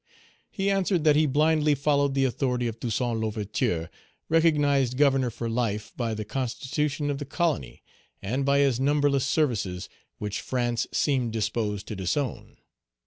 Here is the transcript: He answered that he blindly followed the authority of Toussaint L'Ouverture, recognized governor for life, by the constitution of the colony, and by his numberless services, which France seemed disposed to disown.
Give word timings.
He 0.49 0.71
answered 0.71 1.03
that 1.03 1.15
he 1.15 1.27
blindly 1.27 1.75
followed 1.75 2.15
the 2.15 2.25
authority 2.25 2.65
of 2.65 2.79
Toussaint 2.79 3.19
L'Ouverture, 3.19 3.87
recognized 4.29 4.97
governor 4.97 5.29
for 5.29 5.47
life, 5.47 5.93
by 5.95 6.15
the 6.15 6.25
constitution 6.25 7.11
of 7.11 7.19
the 7.19 7.25
colony, 7.25 7.83
and 8.19 8.43
by 8.43 8.57
his 8.57 8.79
numberless 8.79 9.27
services, 9.27 9.89
which 10.17 10.41
France 10.41 10.87
seemed 10.91 11.33
disposed 11.33 11.85
to 11.87 11.95
disown. 11.95 12.57